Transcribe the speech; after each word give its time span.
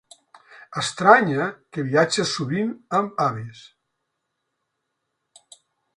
Estranya 0.83 1.45
que 1.77 1.85
viatja 1.89 2.25
sovint 2.31 2.73
amb 3.01 3.21
avis. 3.29 3.63